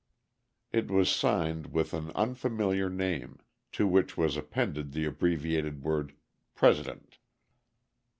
[0.71, 3.37] It was signed with an unfamiliar name,
[3.73, 6.15] to which was appended the abbreviated word
[6.55, 7.19] "Pres't."